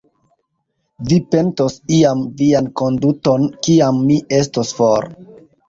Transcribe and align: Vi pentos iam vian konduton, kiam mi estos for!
Vi 1.11 1.19
pentos 1.35 1.75
iam 1.99 2.25
vian 2.41 2.71
konduton, 2.83 3.47
kiam 3.69 4.03
mi 4.09 4.21
estos 4.43 4.77
for! 4.83 5.11